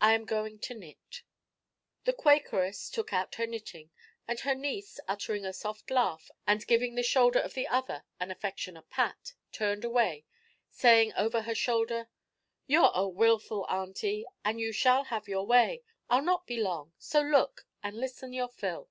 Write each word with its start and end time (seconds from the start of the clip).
I 0.00 0.12
am 0.14 0.26
going 0.26 0.60
to 0.60 0.74
knit.' 0.74 1.24
The 2.04 2.12
Quakeress 2.12 2.88
took 2.88 3.12
out 3.12 3.34
her 3.34 3.48
knitting, 3.48 3.90
and 4.28 4.38
her 4.38 4.54
niece, 4.54 5.00
uttering 5.08 5.44
a 5.44 5.52
soft 5.52 5.90
laugh, 5.90 6.30
and 6.46 6.64
giving 6.68 6.94
the 6.94 7.02
shoulder 7.02 7.40
of 7.40 7.54
the 7.54 7.66
other 7.66 8.04
an 8.20 8.30
affectionate 8.30 8.88
pat, 8.90 9.32
turned 9.50 9.84
away, 9.84 10.24
saying 10.70 11.14
over 11.14 11.42
her 11.42 11.54
shoulder: 11.56 12.08
'You're 12.68 12.92
a 12.94 13.08
wilful 13.08 13.66
auntie, 13.68 14.24
and 14.44 14.60
you 14.60 14.70
shall 14.70 15.02
have 15.02 15.26
your 15.26 15.44
way. 15.44 15.82
I'll 16.08 16.22
not 16.22 16.46
be 16.46 16.58
long, 16.58 16.92
so 16.96 17.20
look 17.20 17.66
and 17.82 17.96
listen 17.96 18.32
your 18.32 18.50
fill.' 18.50 18.88